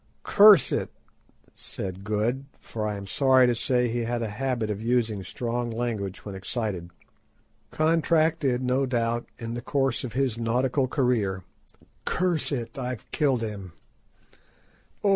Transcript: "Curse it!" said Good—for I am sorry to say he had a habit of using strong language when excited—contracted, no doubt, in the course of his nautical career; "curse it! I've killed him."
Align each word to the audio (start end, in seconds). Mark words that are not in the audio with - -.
"Curse 0.23 0.71
it!" 0.71 0.89
said 1.53 2.03
Good—for 2.03 2.87
I 2.87 2.95
am 2.95 3.05
sorry 3.05 3.45
to 3.45 3.53
say 3.53 3.87
he 3.87 3.99
had 3.99 4.23
a 4.23 4.29
habit 4.29 4.71
of 4.71 4.81
using 4.81 5.21
strong 5.23 5.69
language 5.69 6.25
when 6.25 6.33
excited—contracted, 6.33 8.63
no 8.63 8.87
doubt, 8.87 9.27
in 9.37 9.53
the 9.53 9.61
course 9.61 10.03
of 10.03 10.13
his 10.13 10.39
nautical 10.39 10.87
career; 10.87 11.43
"curse 12.03 12.51
it! 12.51 12.79
I've 12.79 13.11
killed 13.11 13.43
him." 13.43 13.73